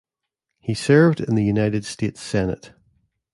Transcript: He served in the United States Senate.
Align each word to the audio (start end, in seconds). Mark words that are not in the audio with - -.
He 0.59 0.73
served 0.73 1.21
in 1.21 1.35
the 1.35 1.43
United 1.43 1.85
States 1.85 2.19
Senate. 2.23 2.73